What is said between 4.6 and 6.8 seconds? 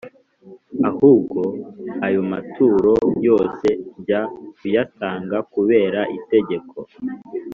uyatanga kubera itegeko.